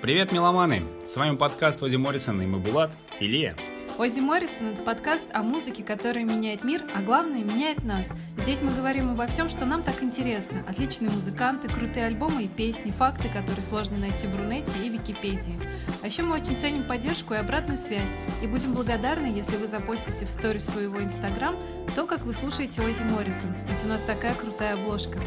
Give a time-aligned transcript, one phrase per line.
[0.00, 0.84] Привет, меломаны!
[1.04, 3.56] С вами подкаст Ози Моррисон и мы Булат и Лия.
[3.98, 8.06] Ози Моррисон– это подкаст о музыке, которая меняет мир, а главное– меняет нас.
[8.36, 10.62] Здесь мы говорим обо всем, что нам так интересно.
[10.68, 15.58] Отличные музыканты, крутые альбомы и песни, факты, которые сложно найти в Рунете и Википедии.
[16.00, 20.26] А еще мы очень ценим поддержку и обратную связь, и будем благодарны, если вы запостите
[20.26, 21.56] в сторис своего Инстаграм
[21.96, 25.18] то, как вы слушаете Ози Моррисон, ведь у нас такая крутая обложка.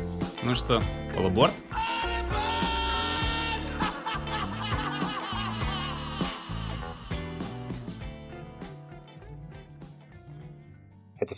[0.43, 0.81] Ну что,
[1.13, 1.51] полуборд?
[1.71, 1.90] Это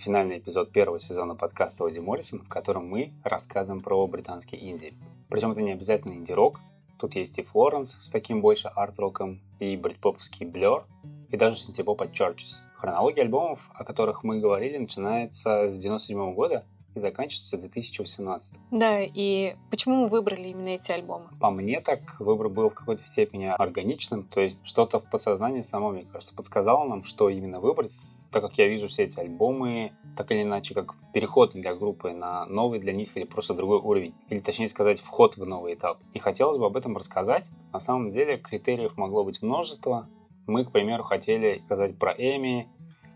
[0.03, 4.93] финальный эпизод первого сезона подкаста Оди Моррисон, в котором мы рассказываем про британский инди.
[5.29, 6.59] Причем это не обязательно инди-рок.
[6.99, 10.83] Тут есть и Флоренс с таким больше арт-роком, и бритпоповский Blur,
[11.29, 12.65] и даже синтепоп от Churches.
[12.75, 18.55] Хронология альбомов, о которых мы говорили, начинается с 97 года и заканчивается 2018.
[18.71, 21.29] Да, и почему мы выбрали именно эти альбомы?
[21.39, 25.91] По мне так выбор был в какой-то степени органичным, то есть что-то в подсознании само,
[25.91, 27.93] мне кажется, подсказало нам, что именно выбрать,
[28.33, 32.45] так как я вижу все эти альбомы, так или иначе, как переход для группы на
[32.47, 35.99] новый для них или просто другой уровень, или точнее сказать, вход в новый этап.
[36.13, 37.45] И хотелось бы об этом рассказать.
[37.71, 40.09] На самом деле критериев могло быть множество.
[40.47, 42.67] Мы, к примеру, хотели сказать про Эми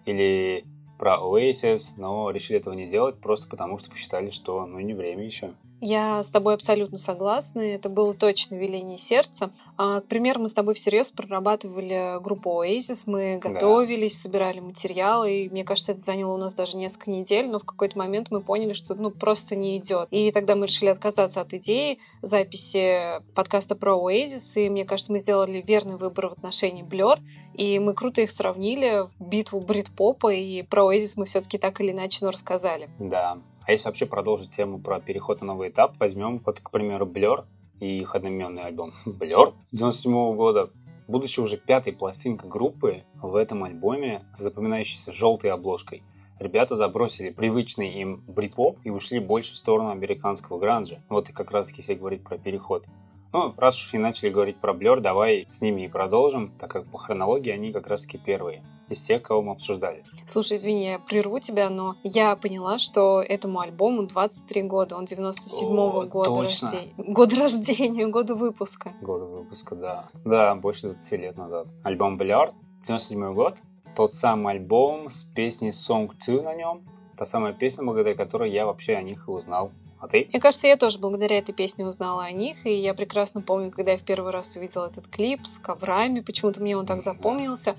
[0.06, 0.64] или
[0.98, 5.26] про Oasis, но решили этого не делать просто потому, что посчитали, что ну не время
[5.26, 5.52] еще.
[5.80, 7.61] Я с тобой абсолютно согласна.
[7.61, 9.52] Это было точно веление сердца.
[9.78, 14.23] А, к примеру, мы с тобой всерьез прорабатывали группу Oasis, мы готовились, да.
[14.23, 17.95] собирали материалы, и мне кажется, это заняло у нас даже несколько недель, но в какой-то
[17.97, 20.08] момент мы поняли, что ну просто не идет.
[20.09, 25.19] И тогда мы решили отказаться от идеи записи подкаста про Oasis, и мне кажется, мы
[25.19, 27.19] сделали верный выбор в отношении Blur,
[27.53, 31.91] и мы круто их сравнили в битву брит-попа, и про Oasis мы все-таки так или
[31.91, 32.89] иначе ну, рассказали.
[32.97, 33.38] Да,
[33.68, 37.44] а если вообще продолжить тему про переход на новый этап, возьмем, вот, к примеру, Blur
[37.82, 40.70] и их одноименный альбом Blur 97 -го года.
[41.09, 46.03] Будучи уже пятой пластинкой группы, в этом альбоме с запоминающейся желтой обложкой
[46.40, 51.02] ребята забросили привычный им брит-поп и ушли больше в сторону американского гранжа.
[51.09, 52.86] Вот и как раз таки если говорить про переход.
[53.34, 56.86] Ну, раз уж и начали говорить про Blur, давай с ними и продолжим, так как
[56.90, 60.03] по хронологии они как раз-таки первые из тех, кого мы обсуждали.
[60.25, 66.03] Слушай, извини, я прерву тебя, но я поняла, что этому альбому 23 года, он 97-го
[66.03, 66.72] года точно.
[66.72, 66.94] рождения.
[66.97, 68.94] Года рождения, года выпуска.
[69.02, 70.09] Года выпуска, да.
[70.26, 71.68] Да, больше 20 лет назад.
[71.84, 72.53] Альбом Blur,
[72.86, 73.56] 97 год,
[73.96, 76.81] тот самый альбом с песней Song 2 на нем,
[77.18, 80.28] та самая песня, благодаря которой я вообще о них и узнал а ты?
[80.31, 83.94] Мне кажется, я тоже благодаря этой песне узнала о них, и я прекрасно помню, когда
[83.94, 87.76] я в первый раз увидела этот клип с коврами, почему-то мне он так запомнился.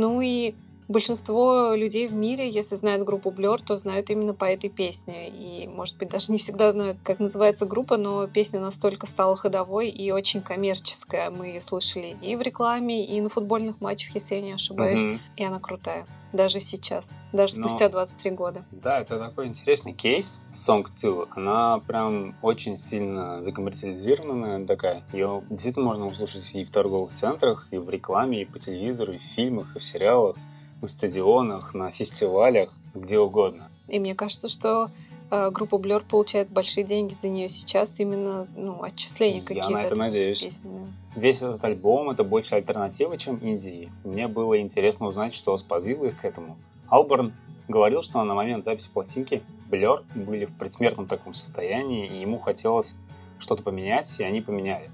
[0.00, 0.54] Ну и
[0.88, 5.28] большинство людей в мире, если знают группу Blur, то знают именно по этой песне.
[5.28, 9.88] И, может быть, даже не всегда знают, как называется группа, но песня настолько стала ходовой
[9.88, 11.30] и очень коммерческая.
[11.30, 15.00] Мы ее слышали и в рекламе, и на футбольных матчах, если я не ошибаюсь.
[15.00, 15.20] Mm-hmm.
[15.36, 16.06] И она крутая.
[16.32, 17.16] Даже сейчас.
[17.32, 17.68] Даже но...
[17.68, 18.64] спустя 23 года.
[18.70, 20.42] Да, это такой интересный кейс.
[20.52, 21.28] Song 2.
[21.30, 25.04] Она прям очень сильно закоммерциализированная такая.
[25.12, 29.18] Ее действительно можно услышать и в торговых центрах, и в рекламе, и по телевизору, и
[29.18, 30.36] в фильмах, и в сериалах
[30.80, 33.70] на стадионах, на фестивалях, где угодно.
[33.88, 34.88] И мне кажется, что
[35.30, 39.70] э, группа Blur получает большие деньги за нее сейчас именно ну, отчисления какие-то.
[39.70, 40.42] Я на это надеюсь.
[40.42, 40.92] Песни.
[41.16, 43.90] Весь этот альбом это больше альтернатива, чем Индии.
[44.04, 46.56] Мне было интересно узнать, что сподвигло их к этому.
[46.88, 47.32] Алберн
[47.66, 52.94] говорил, что на момент записи пластинки Blur были в предсмертном таком состоянии, и ему хотелось
[53.38, 54.90] что-то поменять, и они поменяли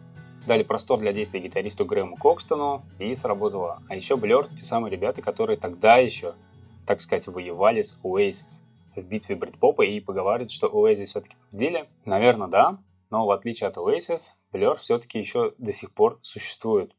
[0.47, 3.83] дали простор для действий гитаристу Грэму Кокстону, и сработало.
[3.89, 6.35] А еще Blur, те самые ребята, которые тогда еще,
[6.87, 8.63] так сказать, воевали с Oasis
[8.97, 11.89] в битве брит-попа и поговаривают, что Oasis все-таки победили.
[12.05, 12.79] Наверное, да,
[13.11, 16.93] но в отличие от Oasis, Blur все-таки еще до сих пор существует.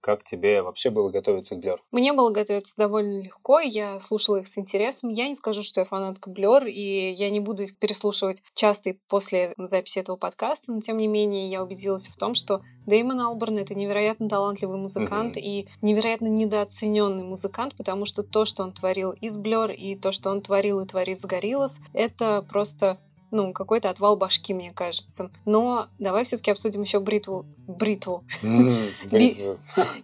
[0.00, 1.78] Как тебе вообще было готовиться к Blur?
[1.90, 5.10] Мне было готовиться довольно легко, я слушала их с интересом.
[5.10, 9.54] Я не скажу, что я фанатка Blur, и я не буду их переслушивать часто после
[9.56, 13.74] записи этого подкаста, но тем не менее я убедилась в том, что Дэймон Алберн— это
[13.74, 15.40] невероятно талантливый музыкант mm-hmm.
[15.40, 20.30] и невероятно недооцененный музыкант, потому что то, что он творил из Blur, и то, что
[20.30, 22.98] он творил и творит с Gorillaz, это просто
[23.30, 25.30] ну, какой-то отвал башки, мне кажется.
[25.44, 27.46] Но давай все-таки обсудим еще бритву.
[27.66, 28.24] Бритву.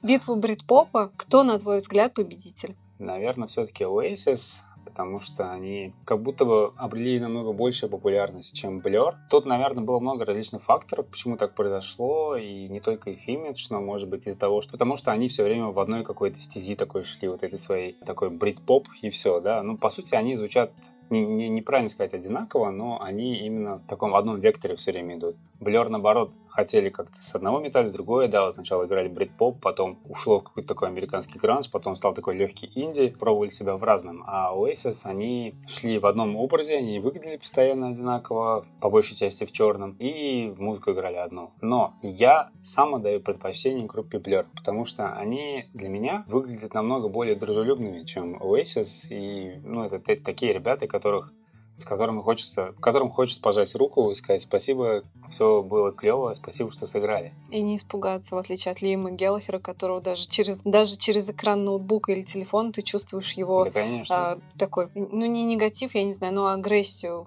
[0.03, 1.11] Битву бритпопа.
[1.17, 2.77] Кто, на твой взгляд, победитель?
[2.99, 4.63] Наверное, все-таки Oasis
[4.95, 9.15] потому что они как будто бы обрели намного большую популярность, чем Blur.
[9.29, 13.81] Тут, наверное, было много различных факторов, почему так произошло, и не только их имидж, но,
[13.81, 14.71] может быть, из-за того, что...
[14.71, 18.31] Потому что они все время в одной какой-то стези такой шли, вот этой своей такой
[18.31, 19.65] брит-поп и все, да.
[19.65, 20.71] Ну, по сути, они звучат
[21.11, 25.37] не, не, неправильно сказать одинаково, но они именно в таком одном векторе все время идут.
[25.61, 29.99] Blur, наоборот, хотели как-то с одного металла, с другой, да, вот сначала играли брит-поп, потом
[30.09, 34.23] ушло в какой-то такой американский гранж, потом стал такой легкий инди, пробовали себя в разном.
[34.27, 39.51] А Oasis, они шли в одном образе, они выглядели постоянно одинаково, по большей части в
[39.53, 41.51] черном, и музыку играли одну.
[41.61, 47.35] Но я сам отдаю предпочтение группе Blur, потому что они для меня выглядят намного более
[47.35, 51.33] дружелюбными, чем Oasis, и, ну, это такие ребята, которых
[51.77, 56.87] с которым хочется, которым хочется пожать руку и сказать спасибо, все было клево, спасибо, что
[56.87, 57.33] сыграли.
[57.51, 62.13] И не испугаться, в отличие от Лима Геллахера, которого даже через, даже через экран ноутбука
[62.13, 64.17] или телефона ты чувствуешь его да, конечно.
[64.17, 67.27] а, такой, ну не негатив, я не знаю, но агрессию,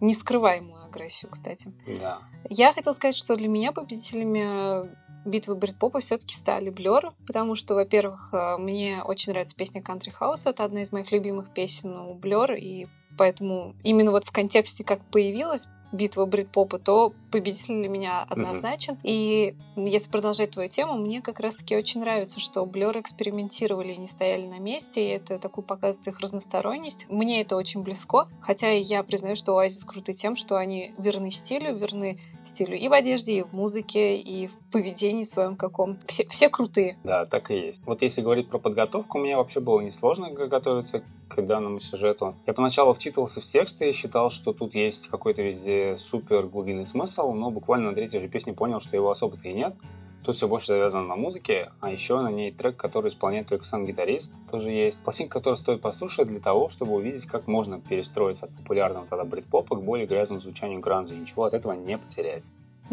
[0.00, 1.72] нескрываемую агрессию, кстати.
[1.86, 2.18] Да.
[2.48, 4.90] Я хотела сказать, что для меня победителями
[5.24, 10.48] битвы брит-попа все-таки стали Blur, потому что, во-первых, э, мне очень нравится песня Country House,
[10.48, 12.86] это одна из моих любимых песен у Blur, и
[13.16, 18.94] Поэтому именно вот в контексте, как появилась битва брит-попа, то победитель для меня однозначен.
[18.94, 19.00] Mm-hmm.
[19.04, 24.06] И если продолжать твою тему, мне как раз-таки очень нравится, что Blur экспериментировали и не
[24.06, 27.06] стояли на месте, и это такую показывает их разносторонность.
[27.08, 31.76] Мне это очень близко, хотя я признаю, что Oasis круты тем, что они верны стилю,
[31.76, 35.98] верны стилю и в одежде, и в музыке, и в поведении своем каком.
[36.06, 36.96] Все, все крутые.
[37.04, 37.82] Да, так и есть.
[37.86, 42.34] Вот если говорить про подготовку, мне вообще было несложно готовиться к данному сюжету.
[42.46, 47.32] Я поначалу вчитывался в тексты и считал, что тут есть какой-то везде супер глубинный смысл,
[47.32, 49.74] но буквально на третьей же песне понял, что его особо-то и нет.
[50.22, 53.86] Тут все больше завязано на музыке, а еще на ней трек, который исполняет только сам
[53.86, 54.98] гитарист, тоже есть.
[55.00, 59.76] Пластинка, которую стоит послушать для того, чтобы увидеть, как можно перестроиться от популярного тогда брит-попа
[59.76, 61.14] к более грязному звучанию гранжа.
[61.14, 62.42] Ничего от этого не потерять.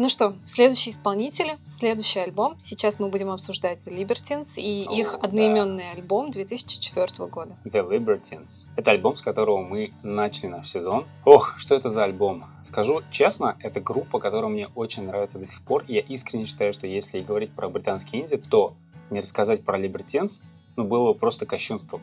[0.00, 2.54] Ну что, следующие исполнители, следующий альбом.
[2.60, 5.98] Сейчас мы будем обсуждать The Libertines и О, их одноименный да.
[5.98, 7.56] альбом 2004 года.
[7.64, 8.68] The Libertines.
[8.76, 11.04] Это альбом, с которого мы начали наш сезон.
[11.24, 12.44] Ох, что это за альбом?
[12.68, 15.84] Скажу честно, это группа, которая мне очень нравится до сих пор.
[15.88, 18.74] Я искренне считаю, что если говорить про британский инди, то
[19.10, 20.42] не рассказать про Libertines,
[20.76, 22.00] ну, было бы просто кощунством.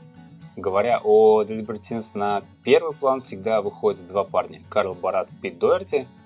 [0.57, 4.61] Говоря о The Libertines, на первый план всегда выходят два парня.
[4.67, 6.09] Карл Барат и Пит Дуэрти–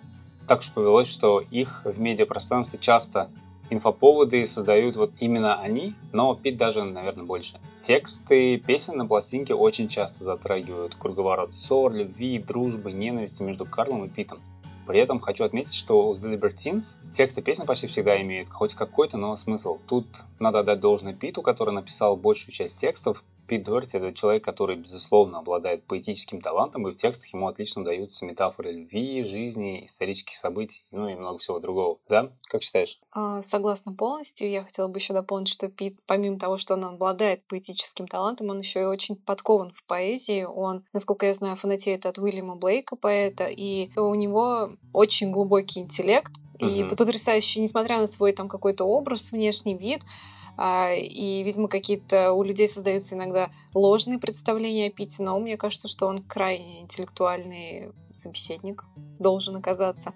[0.50, 3.30] так уж повелось, что их в медиапространстве часто
[3.70, 7.60] инфоповоды создают вот именно они, но Пит даже, наверное, больше.
[7.82, 14.10] Тексты песен на пластинке очень часто затрагивают круговорот ссор, любви, дружбы, ненависти между Карлом и
[14.10, 14.40] Питом.
[14.88, 19.18] При этом хочу отметить, что у The Libertines тексты песен почти всегда имеют хоть какой-то,
[19.18, 19.78] но смысл.
[19.88, 20.08] Тут
[20.40, 25.40] надо отдать должное Питу, который написал большую часть текстов, Пит Дуэрти– это человек, который, безусловно,
[25.40, 31.10] обладает поэтическим талантом, и в текстах ему отлично даются метафоры любви, жизни, исторических событий, ну
[31.10, 31.98] и много всего другого.
[32.08, 32.32] Да?
[32.44, 33.00] Как считаешь?
[33.12, 34.48] А, согласна полностью.
[34.48, 38.60] Я хотела бы еще дополнить, что Пит, помимо того, что он обладает поэтическим талантом, он
[38.60, 40.44] еще и очень подкован в поэзии.
[40.44, 46.32] Он, насколько я знаю, фанатеет от Уильяма Блейка, поэта, и у него очень глубокий интеллект,
[46.60, 46.96] и uh-huh.
[46.96, 50.02] потрясающий, несмотря на свой там какой-то образ, внешний вид,
[50.94, 56.08] и, видимо, какие-то у людей создаются иногда ложные представления о Пите, но мне кажется, что
[56.08, 58.84] он крайне интеллектуальный собеседник
[59.20, 60.12] должен оказаться.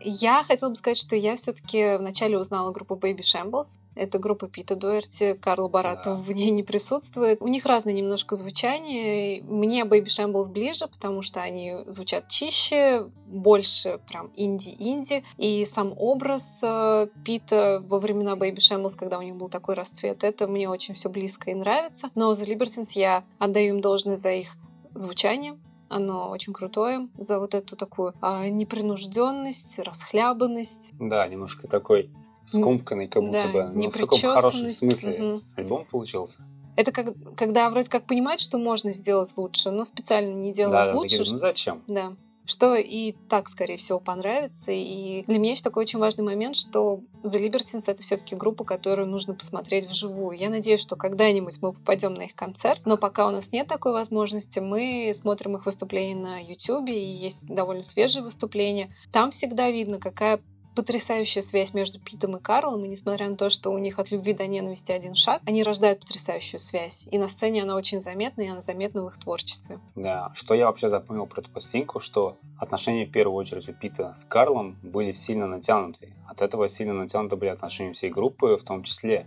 [0.00, 3.78] Я хотела бы сказать, что я все-таки вначале узнала группу Baby Shambles.
[3.94, 6.22] Это группа Пита Дуэрти, Карл Баратов да.
[6.22, 7.40] в ней не присутствует.
[7.40, 9.42] У них разное немножко звучание.
[9.42, 15.24] Мне Baby Shambles ближе, потому что они звучат чище, больше прям инди-инди.
[15.36, 20.24] И сам образ э, Пита во времена Baby Shambles, когда у них был такой расцвет,
[20.24, 22.10] это мне очень все близко и нравится.
[22.14, 24.56] Но The Libertines я отдаю им должное за их
[24.94, 25.58] звучание,
[25.88, 30.92] оно очень крутое за вот эту такую а, непринужденность, расхлябанность.
[30.98, 32.10] Да, немножко такой
[32.46, 33.70] скомканный, как будто да, бы.
[33.74, 35.34] Ну, в таком хорошем смысле.
[35.34, 35.42] Угу.
[35.56, 36.42] Альбом получился.
[36.76, 40.96] Это как, когда вроде как понимают, что можно сделать лучше, но специально не делают да,
[40.96, 41.24] лучше.
[41.24, 41.82] Да, ну зачем?
[41.88, 42.12] Да
[42.48, 44.72] что и так, скорее всего, понравится.
[44.72, 49.06] И для меня еще такой очень важный момент, что The Libertines— это все-таки группа, которую
[49.06, 50.36] нужно посмотреть вживую.
[50.36, 53.92] Я надеюсь, что когда-нибудь мы попадем на их концерт, но пока у нас нет такой
[53.92, 58.94] возможности, мы смотрим их выступления на YouTube, и есть довольно свежие выступления.
[59.12, 60.40] Там всегда видно, какая
[60.78, 64.32] потрясающая связь между Питом и Карлом, и несмотря на то, что у них от любви
[64.32, 67.08] до ненависти один шаг, они рождают потрясающую связь.
[67.10, 69.80] И на сцене она очень заметна, и она заметна в их творчестве.
[69.96, 74.14] Да, что я вообще запомнил про эту пластинку, что отношения в первую очередь у Пита
[74.14, 76.14] с Карлом были сильно натянуты.
[76.28, 79.26] От этого сильно натянуты были отношения всей группы, в том числе.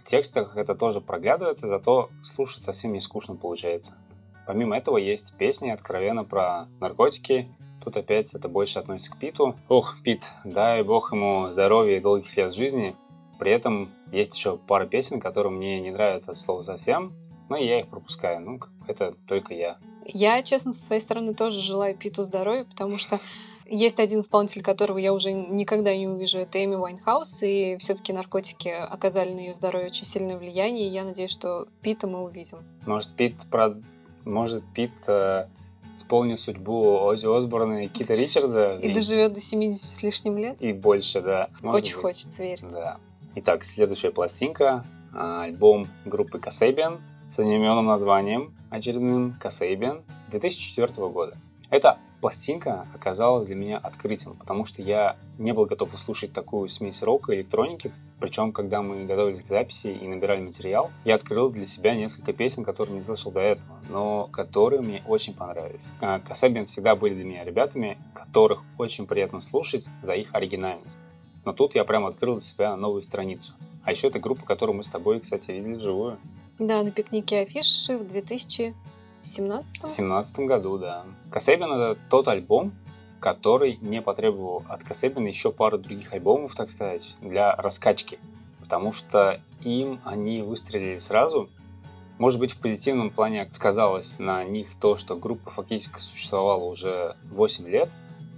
[0.00, 3.98] В текстах это тоже проглядывается, зато слушать совсем не скучно получается.
[4.46, 7.50] Помимо этого есть песни откровенно про наркотики,
[7.86, 9.54] Тут опять это больше относится к Питу.
[9.68, 12.96] Ох, Пит, дай бог ему здоровья и долгих лет жизни.
[13.38, 17.12] При этом есть еще пара песен, которые мне не нравятся от слова совсем,
[17.48, 18.40] но я их пропускаю.
[18.40, 19.78] Ну, это только я.
[20.04, 23.20] Я, честно, со своей стороны тоже желаю Питу здоровья, потому что
[23.66, 28.68] есть один исполнитель, которого я уже никогда не увижу, это Эми Вайнхаус, и все-таки наркотики
[28.68, 32.64] оказали на ее здоровье очень сильное влияние, и я надеюсь, что Пита мы увидим.
[32.84, 33.76] Может, Пит, про...
[34.24, 35.46] Может, Пит э,
[35.96, 38.78] исполнит судьбу Ози Осборна и Кита Ричарда.
[38.78, 40.56] И, и доживет до 70 с лишним лет.
[40.60, 41.48] И больше, да.
[41.62, 42.02] Может очень быть.
[42.02, 42.68] хочется верить.
[42.70, 42.98] Да.
[43.34, 46.98] Итак, следующая пластинка, а, альбом группы Kasabian
[47.30, 51.36] с одноименным названием очередным Kasabian 2004 года.
[51.70, 57.00] Это пластинка оказалась для меня открытием, потому что я не был готов услышать такую смесь
[57.00, 57.92] рока и электроники.
[58.18, 62.64] Причем, когда мы готовились к записи и набирали материал, я открыл для себя несколько песен,
[62.64, 65.86] которые не слышал до этого, но которые мне очень понравились.
[66.00, 70.98] А, Касабин всегда были для меня ребятами, которых очень приятно слушать за их оригинальность.
[71.44, 73.52] Но тут я прям открыл для себя новую страницу.
[73.84, 76.18] А еще это группа, которую мы с тобой, кстати, видели живую.
[76.58, 78.95] Да, на пикнике афиши в 2000 в
[79.26, 81.04] 17 В 17 году, да.
[81.30, 82.72] Касебин— это тот альбом,
[83.20, 88.18] который не потребовал от Касебина еще пару других альбомов, так сказать, для раскачки.
[88.60, 91.48] Потому что им они выстрелили сразу.
[92.18, 97.68] Может быть, в позитивном плане сказалось на них то, что группа фактически существовала уже 8
[97.68, 97.90] лет,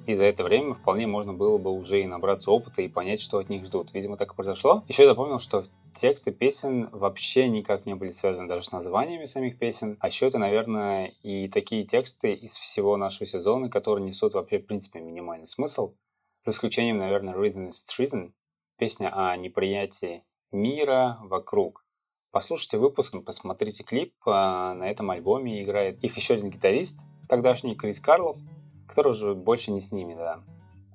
[0.06, 3.38] и за это время вполне можно было бы уже и набраться опыта и понять, что
[3.38, 3.92] от них ждут.
[3.92, 4.82] Видимо, так и произошло.
[4.88, 5.66] Еще я запомнил, что
[5.98, 9.96] тексты песен вообще никак не были связаны даже с названиями самих песен.
[10.00, 14.66] А еще это, наверное, и такие тексты из всего нашего сезона, которые несут вообще, в
[14.66, 15.94] принципе, минимальный смысл.
[16.44, 18.32] За исключением, наверное, Rhythm is Treason,
[18.78, 21.84] песня о неприятии мира вокруг.
[22.30, 24.14] Послушайте выпуск, посмотрите клип.
[24.26, 26.96] А, на этом альбоме играет их еще один гитарист,
[27.28, 28.36] тогдашний Крис Карлов,
[28.86, 30.42] который уже больше не с ними, да.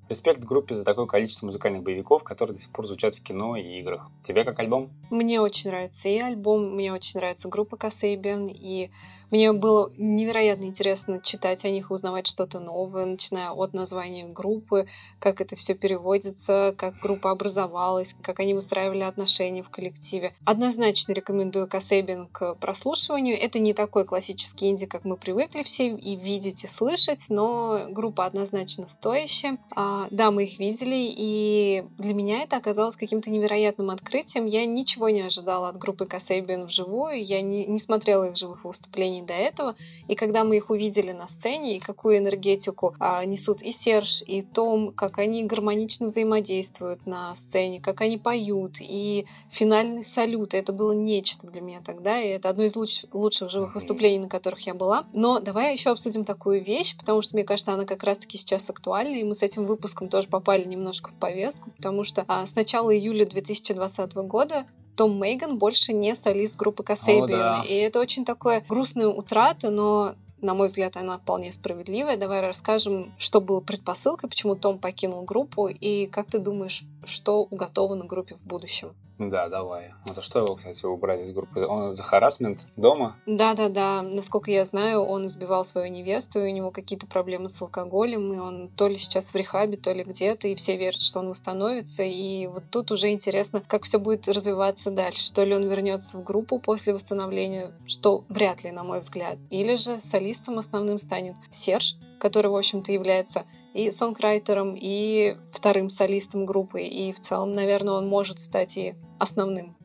[0.10, 3.80] Респект группе за такое количество музыкальных боевиков, которые до сих пор звучат в кино и
[3.80, 4.10] играх.
[4.28, 4.92] Тебе как альбом?
[5.10, 8.92] Мне очень нравится и альбом, мне очень нравится группа Касейбиан, и
[9.34, 14.86] мне было невероятно интересно читать о них, узнавать что-то новое, начиная от названия группы,
[15.18, 20.36] как это все переводится, как группа образовалась, как они выстраивали отношения в коллективе.
[20.46, 23.36] Однозначно рекомендую Касейбин к прослушиванию.
[23.42, 28.28] Это не такой классический инди, как мы привыкли все и видеть, и слышать, но группа
[28.28, 29.58] однозначно стоящая.
[29.76, 34.46] А, да, мы их видели, и для меня это оказалось каким-то невероятным открытием.
[34.46, 39.23] Я ничего не ожидала от группы Касейбин вживую, я не, не смотрела их живых выступлений
[39.26, 39.76] до этого.
[40.08, 44.42] И когда мы их увидели на сцене, и какую энергетику а, несут и Серж, и
[44.42, 50.92] Том, как они гармонично взаимодействуют на сцене, как они поют, и финальный салют, это было
[50.92, 54.74] нечто для меня тогда, и это одно из луч- лучших живых выступлений, на которых я
[54.74, 55.06] была.
[55.14, 59.16] Но давай еще обсудим такую вещь, потому что, мне кажется, она как раз-таки сейчас актуальна,
[59.16, 62.96] и мы с этим выпуском тоже попали немножко в повестку, потому что а, с начала
[62.96, 67.30] июля 2020 года том Мейган больше не солист группы Касейбиан.
[67.30, 67.64] Да.
[67.68, 72.18] И это очень такое грустная утрата, но на мой взгляд, она вполне справедливая.
[72.18, 78.06] Давай расскажем, что было предпосылкой, почему Том покинул группу, и как ты думаешь, что уготовано
[78.06, 78.94] группе в будущем?
[79.20, 79.94] Да, давай.
[80.10, 81.66] А за что его, кстати, убрали из группы?
[81.66, 83.16] Он за харасмент дома?
[83.26, 84.02] Да-да-да.
[84.02, 88.38] Насколько я знаю, он избивал свою невесту, и у него какие-то проблемы с алкоголем, и
[88.38, 92.04] он то ли сейчас в рехабе, то ли где-то, и все верят, что он восстановится.
[92.04, 95.32] И вот тут уже интересно, как все будет развиваться дальше.
[95.34, 99.38] То ли он вернется в группу после восстановления, что вряд ли, на мой взгляд.
[99.50, 106.46] Или же солистом основным станет Серж, который, в общем-то, является и сонграйтером, и вторым солистом
[106.46, 109.76] группы, и в целом, наверное, он может стать и основным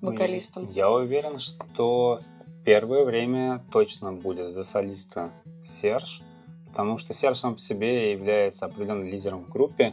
[0.00, 0.70] вокалистом.
[0.70, 2.20] Я уверен, что
[2.64, 5.32] первое время точно будет за солиста
[5.64, 6.22] Серж,
[6.68, 9.92] потому что Серж сам по себе является определенным лидером в группе.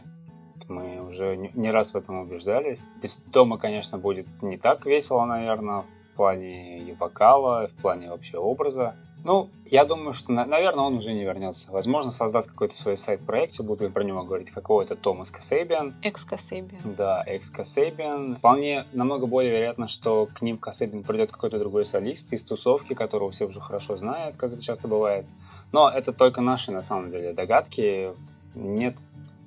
[0.68, 2.86] Мы уже не раз в этом убеждались.
[3.02, 8.38] Без Тома, конечно, будет не так весело, наверное, в плане и вокала, в плане вообще
[8.38, 8.94] образа.
[9.28, 11.70] Ну, я думаю, что, наверное, он уже не вернется.
[11.70, 15.94] Возможно, создаст какой-то свой сайт-проект, буду про него говорить, какого то Томас Касейбиан.
[16.00, 16.80] Экс-Касейбиан.
[16.96, 18.36] Да, экс-Касейбиан.
[18.36, 23.30] Вполне намного более вероятно, что к ним Касейбиан придет какой-то другой солист из тусовки, которого
[23.30, 25.26] все уже хорошо знают, как это часто бывает.
[25.72, 28.14] Но это только наши, на самом деле, догадки.
[28.54, 28.96] Нет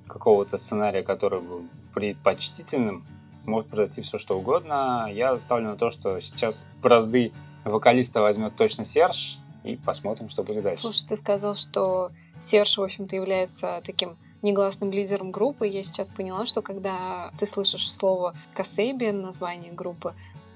[0.06, 3.04] какого-то сценария, который был предпочтительным.
[3.46, 5.08] Может произойти все, что угодно.
[5.12, 7.32] Я ставлю на то, что сейчас бразды
[7.64, 10.82] вокалиста возьмет точно Серж, и посмотрим, что будет дальше.
[10.82, 15.66] Слушай, ты сказал, что Серж, в общем-то, является таким негласным лидером группы.
[15.66, 20.14] Я сейчас поняла, что когда ты слышишь слово Касейбиан, название группы,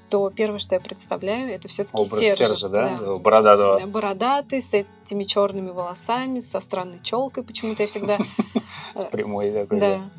[0.08, 2.38] то первое, что я представляю, это все-таки Образ Серж.
[2.38, 2.98] Сержа, да?
[2.98, 3.16] да?
[3.16, 3.86] Бородатого.
[3.86, 7.42] Бородатый, с этими черными волосами, со странной челкой.
[7.42, 8.18] Почему-то я всегда...
[8.94, 9.80] С прямой такой.
[9.80, 10.10] Да.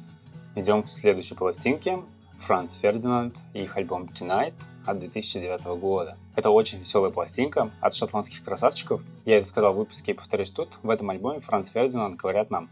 [0.56, 2.00] Идем к следующей пластинке.
[2.46, 4.54] Франц Фердинанд и их альбом Tonight.
[4.88, 6.18] От 2009 года.
[6.36, 9.02] Это очень веселая пластинка от шотландских красавчиков.
[9.26, 10.80] Я это сказал в выпуске и повторюсь тут.
[10.82, 12.70] В этом альбоме Франц Фердинанд говорят нам,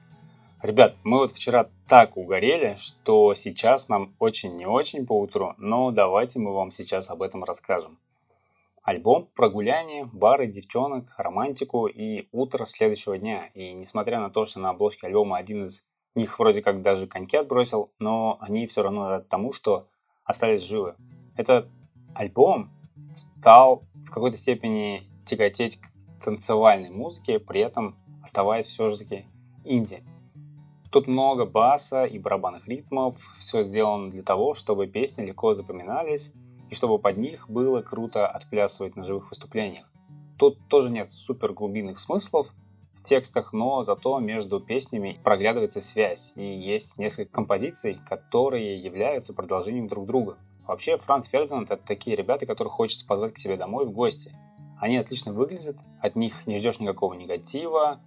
[0.61, 5.91] Ребят, мы вот вчера так угорели, что сейчас нам очень не очень по утру, но
[5.91, 7.99] давайте мы вам сейчас об этом расскажем.
[8.81, 13.51] Альбом про гуляние, бары, девчонок, романтику и утро следующего дня.
[13.53, 17.37] И несмотря на то, что на обложке альбома один из них вроде как даже коньки
[17.37, 19.87] отбросил, но они все равно рады тому, что
[20.23, 20.95] остались живы.
[21.37, 21.67] Этот
[22.15, 22.71] альбом
[23.13, 29.25] стал в какой-то степени тяготеть к танцевальной музыке, при этом оставаясь все-таки
[29.63, 30.03] инди.
[30.91, 36.31] Тут много баса и барабанных ритмов, все сделано для того, чтобы песни легко запоминались
[36.69, 39.85] и чтобы под них было круто отплясывать на живых выступлениях.
[40.37, 42.53] Тут тоже нет супер глубинных смыслов
[42.93, 49.87] в текстах, но зато между песнями проглядывается связь, и есть несколько композиций, которые являются продолжением
[49.87, 50.37] друг друга.
[50.67, 54.35] Вообще, Франц Фердинанд— это такие ребята, которых хочется позвать к себе домой в гости.
[54.79, 58.01] Они отлично выглядят, от них не ждешь никакого негатива,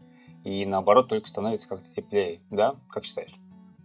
[0.45, 2.77] и наоборот только становится как-то теплее, да?
[2.91, 3.35] Как считаешь?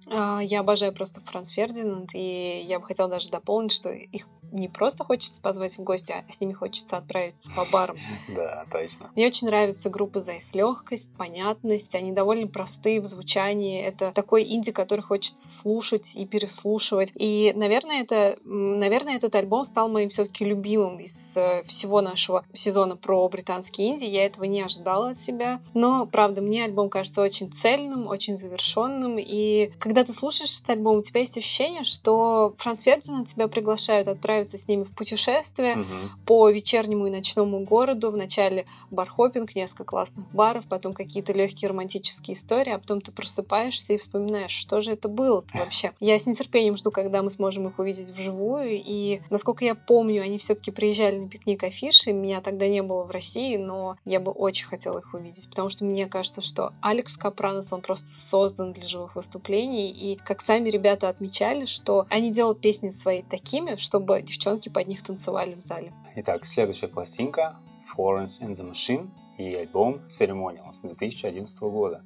[0.07, 4.67] А, я обожаю просто Франц Фердинанд, и я бы хотела даже дополнить, что их не
[4.67, 7.97] просто хочется позвать в гости, а с ними хочется отправиться по барам.
[8.33, 9.11] Да, точно.
[9.15, 11.93] Мне очень нравится группа за их легкость, понятность.
[11.95, 13.81] Они довольно простые в звучании.
[13.81, 17.11] Это такой инди, который хочется слушать и переслушивать.
[17.15, 22.95] И, наверное, это, наверное, этот альбом стал моим все-таки любимым из э, всего нашего сезона
[22.95, 24.05] про британские инди.
[24.05, 25.61] Я этого не ожидала от себя.
[25.73, 29.17] Но, правда, мне альбом кажется очень цельным, очень завершенным.
[29.17, 34.07] И когда ты слушаешь этот альбом, у тебя есть ощущение, что Франс Фердинанд тебя приглашают
[34.07, 36.09] отправить отправиться с ними в путешествие угу.
[36.25, 38.11] по вечернему и ночному городу.
[38.11, 43.97] Вначале бархопинг, несколько классных баров, потом какие-то легкие романтические истории, а потом ты просыпаешься и
[43.97, 45.91] вспоминаешь, что же это было вообще.
[45.99, 48.81] Я с нетерпением жду, когда мы сможем их увидеть вживую.
[48.83, 52.11] И, насколько я помню, они все-таки приезжали на пикник афиши.
[52.11, 55.85] Меня тогда не было в России, но я бы очень хотела их увидеть, потому что
[55.85, 59.82] мне кажется, что Алекс Капранос, он просто создан для живых выступлений.
[59.89, 65.03] И, как сами ребята отмечали, что они делают песни свои такими, чтобы девчонки под них
[65.03, 65.93] танцевали в зале.
[66.15, 67.57] Итак, следующая пластинка
[67.95, 72.03] Florence and the Machine и альбом Ceremonials 2011 года.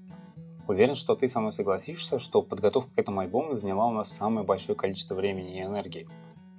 [0.67, 4.45] Уверен, что ты со мной согласишься, что подготовка к этому альбому заняла у нас самое
[4.45, 6.09] большое количество времени и энергии.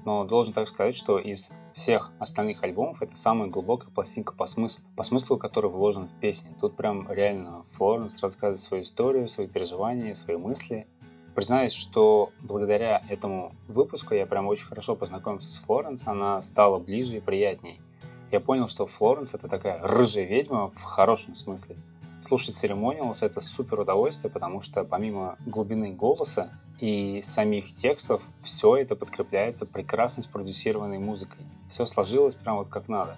[0.04, 4.84] Но должен так сказать, что из всех остальных альбомов это самая глубокая пластинка по смыслу,
[4.96, 6.56] по смыслу, который вложен в песни.
[6.60, 10.86] Тут прям реально Флоренс рассказывает свою историю, свои переживания, свои мысли–
[11.38, 17.18] Признаюсь, что благодаря этому выпуску я прям очень хорошо познакомился с Флоренс, она стала ближе
[17.18, 17.80] и приятней.
[18.32, 21.76] Я понял, что Флоренс это такая рыжая ведьма в хорошем смысле.
[22.20, 28.96] Слушать Ceremonials это супер удовольствие, потому что помимо глубины голоса и самих текстов, все это
[28.96, 31.38] подкрепляется прекрасно спродюсированной музыкой.
[31.70, 33.16] Все сложилось прям вот как надо.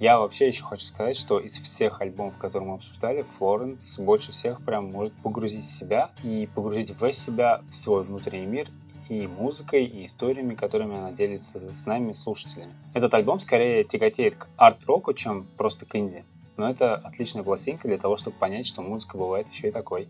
[0.00, 4.64] Я вообще еще хочу сказать, что из всех альбомов, которые мы обсуждали, Флоренс больше всех
[4.64, 8.70] прям может погрузить себя и погрузить в себя в свой внутренний мир
[9.08, 12.72] и музыкой, и историями, которыми она делится с нами, слушателями.
[12.92, 16.24] Этот альбом скорее тяготеет к арт-року, чем просто к инди.
[16.56, 20.08] Но это отличная пластинка для того, чтобы понять, что музыка бывает еще и такой.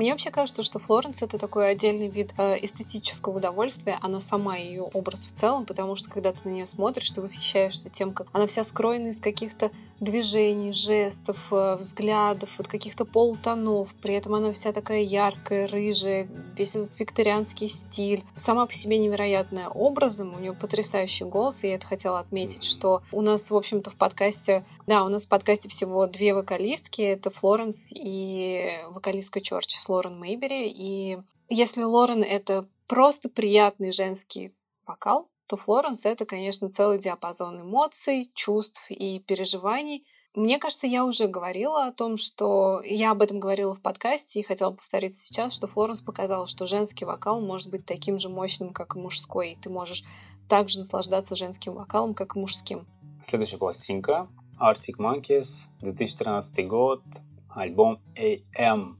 [0.00, 4.84] Мне вообще кажется, что Флоренс это такой отдельный вид э, эстетического удовольствия, она сама ее
[4.84, 8.46] образ в целом, потому что когда ты на нее смотришь, ты восхищаешься тем, как она
[8.46, 13.88] вся скроена из каких-то движений, жестов, э, взглядов, вот каких-то полутонов.
[14.00, 18.24] При этом она вся такая яркая, рыжая, весь этот викторианский стиль.
[18.34, 23.02] Сама по себе невероятная образом, у нее потрясающий голос, и я это хотела отметить, что
[23.12, 27.30] у нас, в общем-то, в подкасте, да, у нас в подкасте всего две вокалистки, это
[27.30, 30.68] Флоренс и вокалистка Чорч Лорен Мейбери.
[30.68, 31.16] И
[31.48, 34.52] если Лорен— это просто приятный женский
[34.84, 40.04] вокал, то Флоренс— это, конечно, целый диапазон эмоций, чувств и переживаний.
[40.34, 44.44] Мне кажется, я уже говорила о том, что я об этом говорила в подкасте и
[44.44, 48.96] хотела повторить сейчас, что Флоренс показала, что женский вокал может быть таким же мощным, как
[48.96, 50.02] и мужской, и ты можешь
[50.48, 52.88] также наслаждаться женским вокалом, как и мужским.
[53.22, 54.26] Следующая пластинка
[54.60, 57.02] Arctic Monkeys, 2013 год,
[57.48, 58.96] альбом AM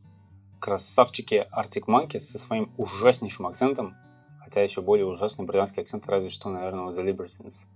[0.59, 3.95] красавчики Arctic Monkeys со своим ужаснейшим акцентом,
[4.43, 7.67] хотя еще более ужасный британский акцент, разве что, наверное, у The Libertines.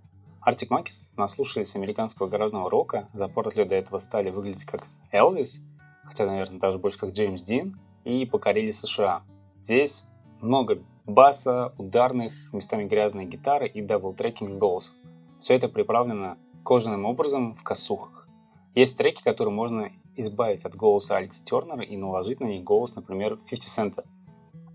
[0.47, 5.63] Arctic Monkeys наслушались американского гаражного рока, за пару лет до этого стали выглядеть как Элвис,
[6.05, 9.25] хотя, наверное, даже больше как Джеймс Дин, и покорили США.
[9.61, 10.07] Здесь
[10.41, 14.95] много баса, ударных, местами грязные гитары и double-tracking голосов.
[15.41, 18.27] Все это приправлено кожаным образом в косухах.
[18.75, 23.39] Есть треки, которые можно избавить от голоса Алекса Тернера и наложить на них голос, например,
[23.49, 24.05] 50 Cent.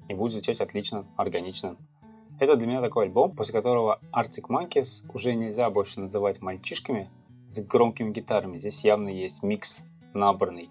[0.08, 1.76] И будет звучать отлично, органично.
[2.40, 7.10] Это для меня такой альбом, после которого Arctic Monkeys уже нельзя больше называть мальчишками
[7.48, 8.60] с громкими гитарами.
[8.60, 10.70] Здесь явно есть микс набранный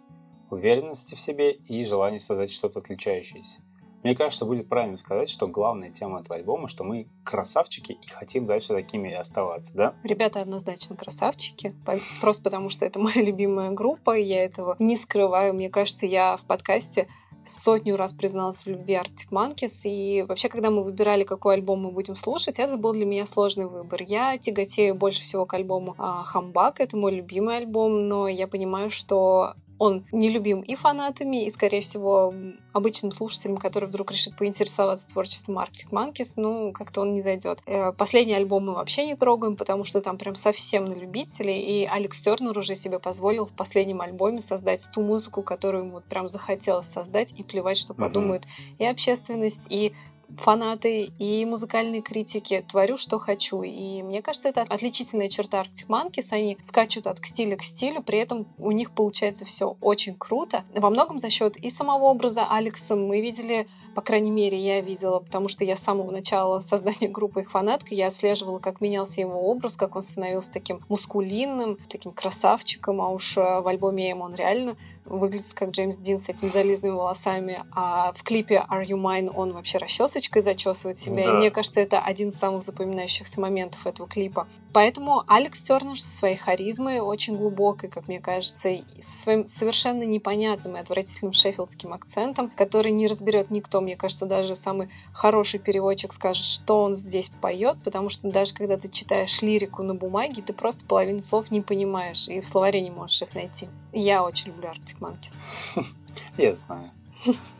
[0.50, 3.60] уверенности в себе и желание создать что-то отличающееся.
[4.02, 8.46] Мне кажется, будет правильно сказать, что главная тема этого альбома, что мы красавчики и хотим
[8.46, 9.94] дальше такими и оставаться, да?
[10.04, 11.74] Ребята однозначно красавчики,
[12.20, 15.54] просто потому что это моя любимая группа, и я этого не скрываю.
[15.54, 17.08] Мне кажется, я в подкасте
[17.44, 21.90] сотню раз призналась в любви Arctic Monkeys, и вообще, когда мы выбирали, какой альбом мы
[21.90, 24.02] будем слушать, это был для меня сложный выбор.
[24.02, 29.54] Я тяготею больше всего к альбому Хамбак, это мой любимый альбом, но я понимаю, что
[29.78, 32.34] он нелюбим и фанатами, и, скорее всего,
[32.72, 37.60] обычным слушателям, который вдруг решит поинтересоваться творчеством Arctic Monkeys, ну, как-то он не зайдет.
[37.66, 41.86] Э, последний альбом мы вообще не трогаем, потому что там прям совсем на любителей, и
[41.86, 46.28] Алекс Тернер уже себе позволил в последнем альбоме создать ту музыку, которую ему вот прям
[46.28, 48.76] захотелось создать, и плевать, что подумают uh-huh.
[48.78, 49.92] и общественность, и
[50.36, 52.64] фанаты и музыкальные критики.
[52.68, 53.62] Творю, что хочу.
[53.62, 56.28] И мне кажется, это отличительная черта Arctic Monkeys.
[56.30, 60.64] Они скачут от стиля к стилю, при этом у них получается все очень круто.
[60.74, 65.20] Во многом за счет и самого образа Алекса мы видели, по крайней мере, я видела,
[65.20, 69.40] потому что я с самого начала создания группы их фанатка, я отслеживала, как менялся его
[69.50, 74.34] образ, как он становился таким мускулинным, таким красавчиком, а уж э, в альбоме «Эм» он
[74.34, 74.76] реально
[75.08, 79.52] выглядит как Джеймс Дин с этими зализными волосами, а в клипе Are You Mine он
[79.52, 81.24] вообще расчесочкой зачесывает себя.
[81.24, 81.32] Да.
[81.32, 84.46] И мне кажется, это один из самых запоминающихся моментов этого клипа.
[84.72, 90.02] Поэтому Алекс Тернер со своей харизмой очень глубокой, как мне кажется, и со своим совершенно
[90.02, 93.80] непонятным и отвратительным шеффилдским акцентом, который не разберет никто.
[93.80, 98.76] Мне кажется, даже самый хороший переводчик скажет, что он здесь поет, потому что даже когда
[98.76, 102.90] ты читаешь лирику на бумаге, ты просто половину слов не понимаешь и в словаре не
[102.90, 103.68] можешь их найти.
[103.92, 105.34] Я очень люблю Arctic Monkeys.
[106.36, 106.90] Я знаю.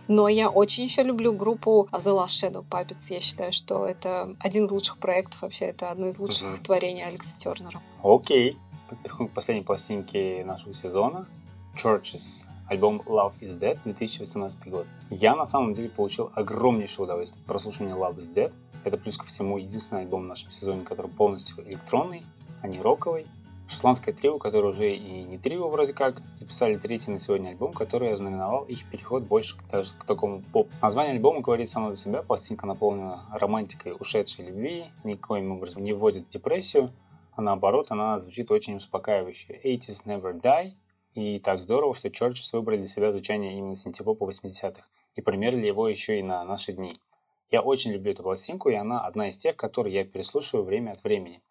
[0.06, 3.06] Но я очень еще люблю группу The Last Shadow Puppets.
[3.10, 5.66] Я считаю, что это один из лучших проектов вообще.
[5.66, 6.62] Это одно из лучших mm-hmm.
[6.62, 7.80] творений Алекса Тернера.
[8.02, 8.56] Окей.
[9.02, 11.26] Переходим к последней пластинке нашего сезона.
[11.76, 12.46] Churches.
[12.68, 14.86] Альбом Love is Dead 2018 год.
[15.10, 18.52] Я на самом деле получил огромнейшее удовольствие от прослушивания Love is Dead.
[18.84, 22.22] Это плюс ко всему единственный альбом в нашем сезоне, который полностью электронный,
[22.62, 23.26] а не роковый
[23.68, 28.12] шотландское трио, которое уже и не трио вроде как, записали третий на сегодня альбом, который
[28.12, 30.68] ознаменовал их переход больше даже к такому поп.
[30.82, 36.26] Название альбома говорит само за себя, пластинка наполнена романтикой ушедшей любви, никоим образом не вводит
[36.26, 36.90] в депрессию,
[37.32, 39.60] а наоборот, она звучит очень успокаивающе.
[39.62, 40.72] 80s Never Die,
[41.14, 44.82] и так здорово, что Churches выбрали для себя звучание именно синтепопа 80-х
[45.14, 47.00] и примерили его еще и на наши дни.
[47.50, 51.02] Я очень люблю эту пластинку, и она одна из тех, которые я переслушиваю время от
[51.02, 51.42] времени.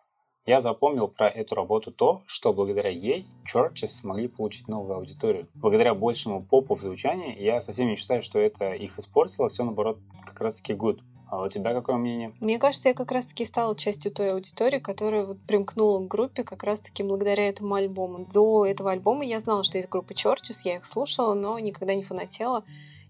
[0.47, 5.49] Я запомнил про эту работу то, что благодаря ей Churches смогли получить новую аудиторию.
[5.55, 9.99] Благодаря большему попу в звучании, я совсем не считаю, что это их испортило, все наоборот
[10.25, 11.01] как раз таки good.
[11.29, 12.31] А у тебя какое мнение?
[12.39, 16.63] Мне кажется, я как раз-таки стала частью той аудитории, которая вот примкнула к группе как
[16.63, 18.25] раз-таки благодаря этому альбому.
[18.33, 22.03] До этого альбома я знала, что есть группа Churches, я их слушала, но никогда не
[22.03, 22.63] фанатела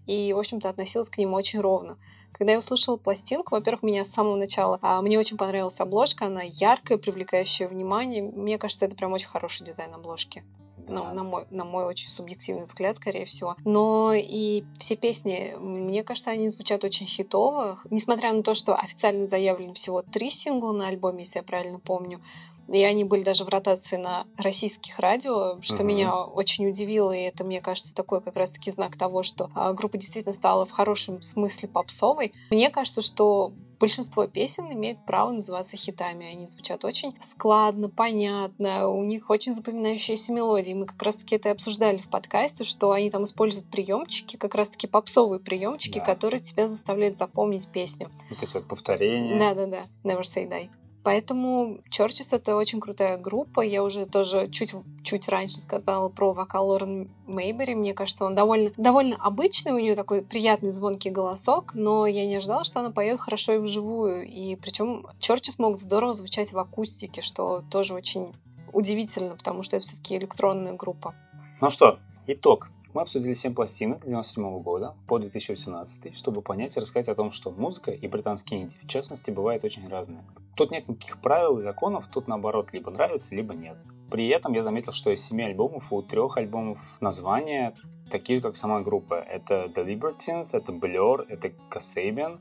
[0.06, 1.98] и, в общем-то, относилась к ним очень ровно.
[2.38, 6.42] Когда я услышала пластинку, во-первых, меня с самого начала, а, мне очень понравилась обложка, она
[6.42, 8.22] яркая, привлекающая внимание.
[8.22, 10.44] Мне кажется, это прям очень хороший дизайн обложки.
[10.86, 13.56] Ну, на мой, на мой очень субъективный взгляд, скорее всего.
[13.64, 17.80] Но и все песни, мне кажется, они звучат очень хитово.
[17.90, 22.22] Несмотря на то, что официально заявлено всего три сингла на альбоме, если я правильно помню,
[22.68, 25.84] и они были даже в ротации на российских радио, что uh-huh.
[25.84, 29.96] меня очень удивило, и это, мне кажется, такой как раз-таки знак того, что а, группа
[29.96, 32.32] действительно стала в хорошем смысле попсовой.
[32.50, 36.26] Мне кажется, что большинство песен имеют право называться хитами.
[36.26, 40.74] Они звучат очень складно, понятно, у них очень запоминающиеся мелодии.
[40.74, 45.40] Мы как раз-таки это обсуждали в подкасте, что они там используют приемчики, как раз-таки попсовые
[45.40, 46.04] приемчики, да.
[46.04, 48.10] которые тебя заставляют запомнить песню.
[48.30, 49.38] Вот эти вот повторения.
[49.38, 50.68] Да-да-да, Never Say Die.
[51.02, 53.60] Поэтому Churches— это очень крутая группа.
[53.60, 57.74] Я уже тоже чуть, чуть раньше сказала про вокал Лорен Мейбери.
[57.74, 62.36] Мне кажется, он довольно, довольно обычный, у нее такой приятный звонкий голосок, но я не
[62.36, 64.26] ожидала, что она поет хорошо и вживую.
[64.26, 68.32] И причем Churches могут здорово звучать в акустике, что тоже очень
[68.72, 71.14] удивительно, потому что это все-таки электронная группа.
[71.60, 72.70] Ну что, итог.
[72.94, 77.50] Мы обсудили 7 пластинок 97 года по 2018, чтобы понять и рассказать о том, что
[77.50, 80.24] музыка и британские инди, в частности, бывают очень разные.
[80.56, 83.76] Тут нет никаких правил и законов, тут наоборот либо нравится, либо нет.
[84.10, 87.74] При этом я заметил, что из 7 альбомов у трех альбомов названия
[88.10, 89.14] такие же, как сама группа.
[89.14, 92.40] Это The Libertines, это Blur, это Kasabian.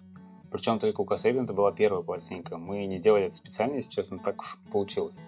[0.49, 2.57] Причем только у Kasabian это была первая пластинка.
[2.57, 5.19] Мы не делали это специально, если честно, так уж получилось.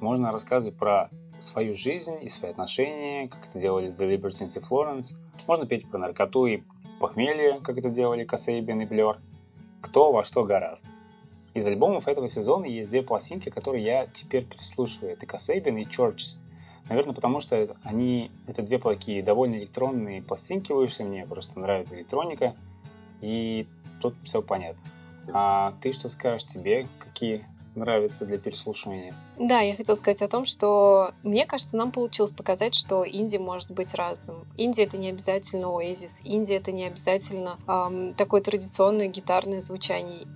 [0.00, 1.10] Можно рассказывать про
[1.44, 5.16] свою жизнь и свои отношения, как это делали The Libertines и Florence.
[5.46, 6.62] Можно петь про наркоту и
[7.00, 9.18] похмелье, как это делали Касейбин и Блер.
[9.80, 10.84] Кто во что гораст.
[11.52, 15.12] Из альбомов этого сезона есть две пластинки, которые я теперь переслушиваю.
[15.12, 16.38] Это Касейбин и Churches.
[16.88, 22.54] Наверное, потому что они, это две такие довольно электронные пластинки вышли, мне просто нравится электроника,
[23.20, 23.66] и
[24.00, 24.82] тут все понятно.
[25.32, 29.14] А ты что скажешь, тебе какие нравятся для переслушивания?
[29.38, 33.70] Да, я хотела сказать о том, что мне кажется, нам получилось показать, что инди может
[33.70, 34.46] быть разным.
[34.56, 40.26] Инди это не обязательно оазис, инди это не обязательно эм, такое традиционное гитарное звучание.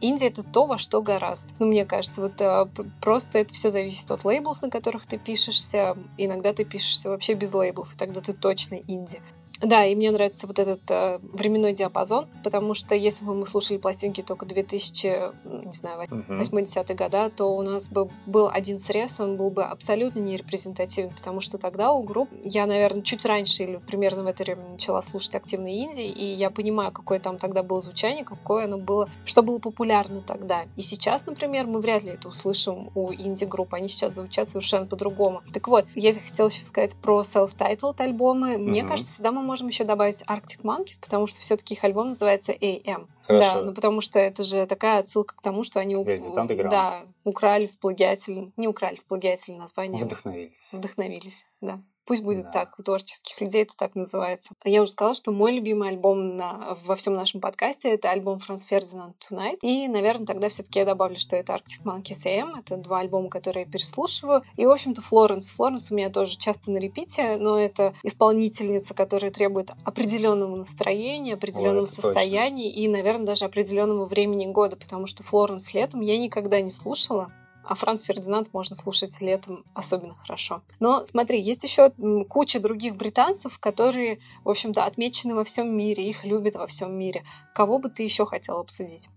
[0.00, 1.46] Инди это то, во что гораст.
[1.58, 2.68] Ну, мне кажется, вот а,
[3.00, 5.96] просто это все зависит от лейблов, на которых ты пишешься.
[6.18, 9.22] Иногда ты пишешься вообще без лейблов, и тогда ты точно инди.
[9.60, 13.78] Да, и мне нравится вот этот э, временной диапазон, потому что если бы мы слушали
[13.78, 19.36] пластинки только 2000, не знаю, 80-е года, то у нас бы был один срез, он
[19.36, 23.76] был бы абсолютно не репрезентативен, потому что тогда у групп, я, наверное, чуть раньше или
[23.76, 27.80] примерно в это время начала слушать активные инди, и я понимаю, какое там тогда было
[27.80, 30.64] звучание, какое оно было, что было популярно тогда.
[30.76, 35.42] И сейчас, например, мы вряд ли это услышим у инди-групп, они сейчас звучат совершенно по-другому.
[35.52, 38.54] Так вот, я хотела еще сказать про self-titled альбомы.
[38.54, 38.58] Mm-hmm.
[38.58, 42.52] Мне кажется, сюда мы можем еще добавить Arctic Monkeys, потому что все-таки их альбом называется
[42.52, 43.08] AM.
[43.26, 43.54] Хорошо.
[43.54, 47.76] Да, ну потому что это же такая отсылка к тому, что они да, украли с
[47.76, 50.04] плагиателем, не украли с плагиателем название.
[50.04, 50.68] Вдохновились.
[50.72, 51.80] Вдохновились, да.
[52.06, 52.50] Пусть будет да.
[52.52, 54.54] так, у творческих людей это так называется.
[54.64, 58.64] Я уже сказала, что мой любимый альбом на, во всем нашем подкасте это альбом Франс
[58.64, 59.58] Фердинанд Tonight.
[59.62, 62.60] И, наверное, тогда все-таки я добавлю, что это Arctic Monkeys AM.
[62.60, 64.42] Это два альбома, которые я переслушиваю.
[64.56, 65.50] И, в общем-то, Флоренс.
[65.50, 71.82] Флоренс у меня тоже часто на репите, но это исполнительница, которая требует определенного настроения, определенного
[71.82, 72.80] Ой, состояния точно.
[72.80, 77.32] и, наверное, даже определенного времени года, потому что Флоренс летом я никогда не слушала.
[77.66, 80.62] А Франц Фердинанд можно слушать летом особенно хорошо.
[80.78, 81.90] Но смотри, есть еще
[82.28, 87.24] куча других британцев, которые, в общем-то, отмечены во всем мире, их любят во всем мире.
[87.54, 89.08] Кого бы ты еще хотел обсудить?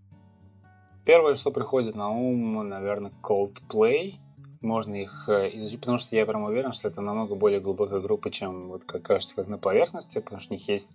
[1.05, 4.15] Первое, что приходит на ум, наверное, Coldplay.
[4.61, 8.29] Можно их э, изучить, потому что я прям уверен, что это намного более глубокая группа,
[8.29, 10.91] чем вот как кажется, как на поверхности, потому что у них есть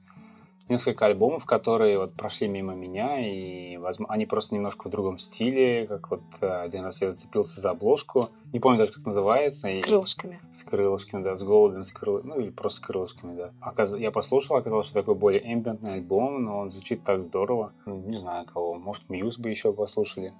[0.69, 5.87] несколько альбомов, которые вот прошли мимо меня, и возможно, они просто немножко в другом стиле,
[5.87, 9.69] как вот э, один раз я зацепился за обложку, не помню даже, как называется.
[9.69, 9.81] С и...
[9.81, 10.41] крылышками.
[10.55, 12.23] С крылышками, да, с голубем, с крыл...
[12.25, 13.53] ну или просто с крылышками, да.
[13.61, 13.95] Оказ...
[13.95, 17.73] Я послушал, оказалось, что такой более эмбиентный альбом, но он звучит так здорово.
[17.85, 20.33] Ну, не знаю кого, может, Мьюз бы еще послушали.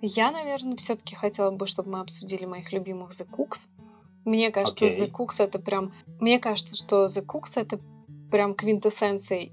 [0.00, 3.68] Я, наверное, все-таки хотела бы, чтобы мы обсудили моих любимых The Cooks.
[4.24, 5.00] Мне кажется, okay.
[5.00, 5.92] The Cooks это прям...
[6.20, 7.78] Мне кажется, что The Cooks это
[8.30, 9.50] прям квинтэссенция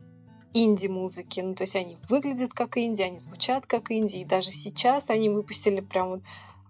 [0.53, 1.39] инди-музыки.
[1.39, 4.17] Ну, то есть они выглядят как инди, они звучат как инди.
[4.17, 6.21] И даже сейчас они выпустили прям вот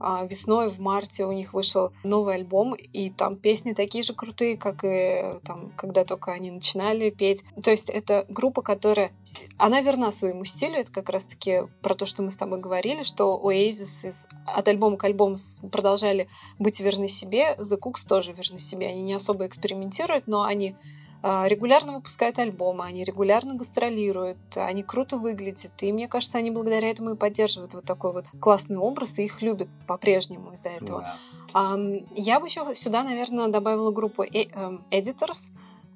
[0.06, 4.58] а, весной, в марте у них вышел новый альбом, и там песни такие же крутые,
[4.58, 7.46] как и там, когда только они начинали петь.
[7.63, 9.13] То есть это группа, которая...
[9.58, 13.39] Она верна своему стилю, это как раз-таки про то, что мы с тобой говорили, что
[13.41, 14.28] Oasis из...
[14.46, 15.38] от альбома к альбому
[15.72, 16.28] продолжали
[16.60, 18.88] быть верны себе, The Cooks тоже верны себе.
[18.88, 20.76] Они не особо экспериментируют, но они
[21.24, 27.12] регулярно выпускают альбомы, они регулярно гастролируют, они круто выглядят, и мне кажется, они благодаря этому
[27.12, 31.02] и поддерживают вот такой вот классный образ, и их любят по-прежнему из-за этого.
[31.02, 32.06] Yeah.
[32.16, 35.52] Я бы еще сюда, наверное, добавила группу э, эм, Editors.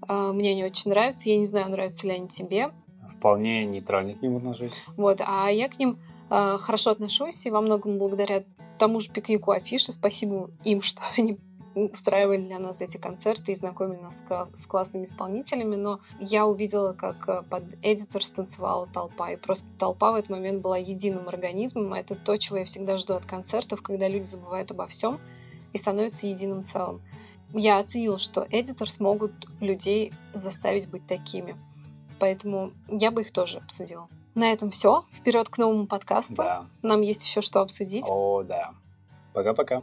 [0.08, 2.72] А, мне они очень нравятся, я не знаю, нравятся ли они тебе.
[3.18, 4.74] Вполне нейтрально к ним отношусь.
[4.96, 5.98] Вот, а я к ним
[6.30, 8.44] а, хорошо отношусь, и во многом благодаря
[8.78, 9.92] тому же пикнику афиши.
[9.92, 11.40] Спасибо им, что они
[11.86, 17.28] устраивали для нас эти концерты и знакомили нас с классными исполнителями, но я увидела, как
[17.30, 22.16] э, под Эдитор станцевала толпа, и просто толпа в этот момент была единым организмом, это
[22.16, 25.20] то, чего я всегда жду от концертов, когда люди забывают обо всем
[25.74, 27.02] и становятся единым целым.
[27.54, 31.56] Я оценила, что Эдитор смогут людей заставить быть такими,
[32.20, 34.10] поэтому я бы их тоже обсудила.
[34.36, 35.04] На этом все.
[35.12, 36.36] Вперед к новому подкасту.
[36.36, 36.68] Да.
[36.84, 38.06] Нам есть еще что обсудить.
[38.08, 38.74] О, да.
[39.34, 39.82] Пока-пока.